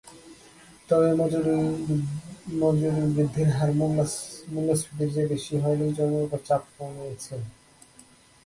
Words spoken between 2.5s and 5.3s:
মজুরি বৃদ্ধির হার মূল্যস্ফীতির